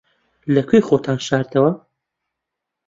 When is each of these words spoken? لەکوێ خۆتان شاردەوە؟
لەکوێ 0.53 0.79
خۆتان 0.87 1.19
شاردەوە؟ 1.27 1.71